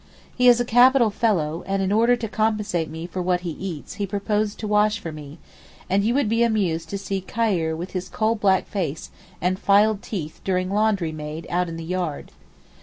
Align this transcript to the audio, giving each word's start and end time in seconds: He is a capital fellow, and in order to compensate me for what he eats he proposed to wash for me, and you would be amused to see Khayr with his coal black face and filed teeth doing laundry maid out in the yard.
He 0.35 0.47
is 0.47 0.59
a 0.59 0.65
capital 0.65 1.11
fellow, 1.11 1.63
and 1.67 1.79
in 1.83 1.91
order 1.91 2.15
to 2.15 2.27
compensate 2.27 2.89
me 2.89 3.05
for 3.05 3.21
what 3.21 3.41
he 3.41 3.51
eats 3.51 3.93
he 4.01 4.07
proposed 4.07 4.57
to 4.57 4.67
wash 4.67 4.97
for 4.97 5.11
me, 5.11 5.37
and 5.91 6.03
you 6.03 6.15
would 6.15 6.27
be 6.27 6.41
amused 6.41 6.89
to 6.89 6.97
see 6.97 7.21
Khayr 7.21 7.77
with 7.77 7.91
his 7.91 8.09
coal 8.09 8.33
black 8.33 8.67
face 8.67 9.11
and 9.41 9.59
filed 9.59 10.01
teeth 10.01 10.41
doing 10.43 10.71
laundry 10.73 11.11
maid 11.11 11.45
out 11.51 11.69
in 11.69 11.77
the 11.77 11.83
yard. 11.85 12.31